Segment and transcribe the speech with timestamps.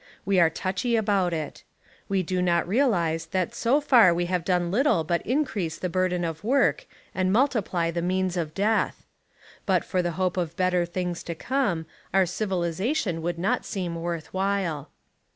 [0.25, 1.63] We are touchy about it.
[2.09, 6.23] We do not realise that so far we have done little but increase the burden
[6.23, 9.05] of work and multiply the means of death.
[9.67, 11.85] But for the hope of better things to come,
[12.15, 14.89] our civilisation would not seem worth while.